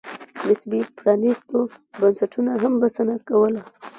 نسبي 0.47 0.79
پرانېستو 0.97 1.59
بنسټونو 1.99 2.51
هم 2.63 2.73
بسنه 2.81 3.15
کوله. 3.29 3.61